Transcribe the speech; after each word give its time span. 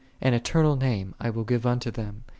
"An 0.19 0.33
eternal 0.33 0.75
name 0.77 1.13
I 1.19 1.29
will 1.29 1.43
give 1.43 1.63
unto 1.63 1.91
them. 1.91 2.23